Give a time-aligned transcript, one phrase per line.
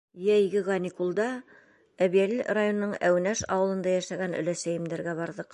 [0.27, 1.27] Йәйге каникулда
[2.07, 5.49] Әбйәлил районының Әүнәш ауылында йәшәгән өләсәйемдәргә барҙыҡ.